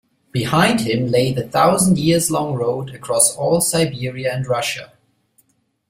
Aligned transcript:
Behind 0.31 0.79
him 0.79 1.09
lay 1.11 1.31
the 1.31 1.47
thousand-years-long 1.47 2.55
road 2.55 2.89
across 2.89 3.35
all 3.35 3.61
Siberia 3.61 4.33
and 4.33 4.47
Russia. 4.47 4.93